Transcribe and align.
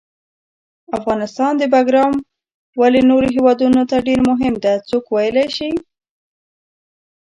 د 0.87 0.89
افغانستان 0.99 1.53
باګرام 1.73 2.13
ولې 2.79 3.01
نورو 3.09 3.27
هیوادونو 3.35 3.81
ته 3.89 3.97
ډېر 4.07 4.19
مهم 4.29 4.53
ده، 4.63 4.73
څوک 4.89 5.03
ویلای 5.09 5.47
شي؟ 5.57 5.69